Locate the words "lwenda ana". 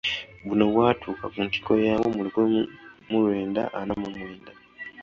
3.23-3.93